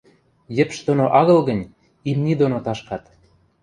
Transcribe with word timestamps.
–Йӹпш 0.57 0.77
доно 0.87 1.05
агыл 1.19 1.39
гӹнь, 1.47 1.71
имни 2.09 2.33
доно 2.39 2.57
ташкат». 2.65 3.03